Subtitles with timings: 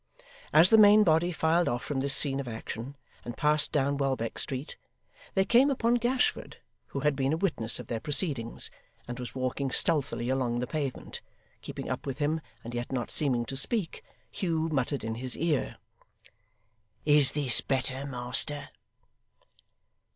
[0.51, 4.39] As the main body filed off from this scene of action, and passed down Welbeck
[4.39, 4.75] Street,
[5.35, 8.71] they came upon Gashford, who had been a witness of their proceedings,
[9.07, 11.21] and was walking stealthily along the pavement.
[11.61, 14.01] Keeping up with him, and yet not seeming to speak,
[14.31, 15.77] Hugh muttered in his ear:
[17.05, 18.69] 'Is this better, master?